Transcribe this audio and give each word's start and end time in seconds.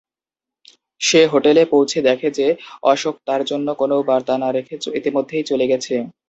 সে 1.01 1.21
হোটেলে 1.31 1.63
পৌঁছে 1.71 1.99
দেখে 2.07 2.29
যে 2.37 2.47
অশোক 2.83 3.15
তার 3.27 3.41
জন্য 3.49 3.67
কোনও 3.81 3.97
বার্তা 4.09 4.33
না 4.37 4.49
রেখে 4.51 4.75
ইতিমধ্যেই 4.99 5.47
চলে 5.49 5.65
গেছে। 5.71 5.95